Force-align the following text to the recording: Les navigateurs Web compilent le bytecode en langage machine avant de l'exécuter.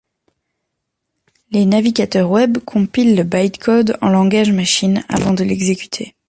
Les 1.51 1.67
navigateurs 1.67 2.31
Web 2.31 2.57
compilent 2.57 3.15
le 3.15 3.21
bytecode 3.21 3.99
en 4.01 4.09
langage 4.09 4.51
machine 4.51 5.03
avant 5.09 5.35
de 5.35 5.43
l'exécuter. 5.43 6.15